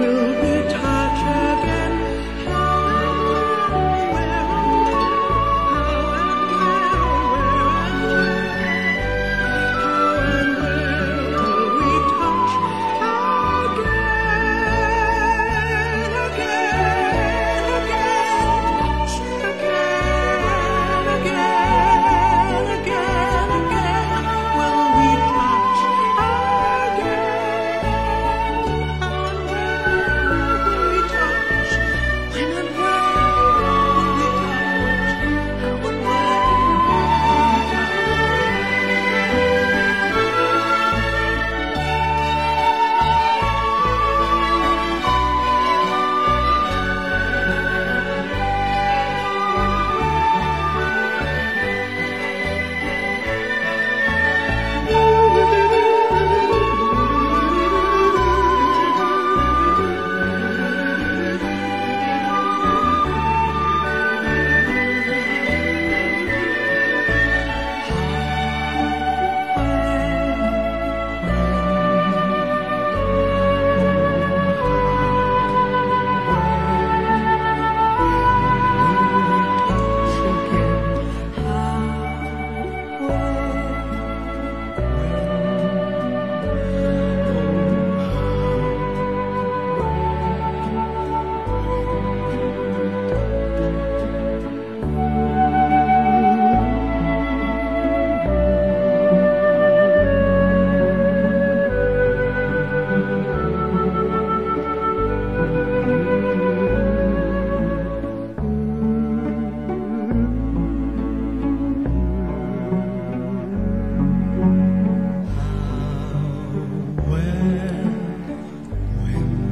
[0.00, 0.27] through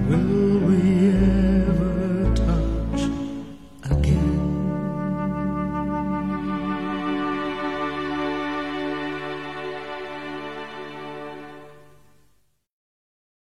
[0.09, 0.35] When